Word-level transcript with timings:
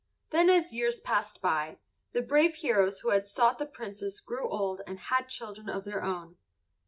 Then 0.31 0.49
as 0.49 0.73
years 0.73 0.99
passed 0.99 1.41
by, 1.43 1.77
the 2.11 2.23
brave 2.23 2.55
heroes 2.55 3.01
who 3.01 3.11
had 3.11 3.23
sought 3.27 3.59
the 3.59 3.67
Princess 3.67 4.19
grew 4.19 4.49
old 4.49 4.81
and 4.87 4.97
had 4.97 5.29
children 5.29 5.69
of 5.69 5.83
their 5.85 6.01
own. 6.03 6.37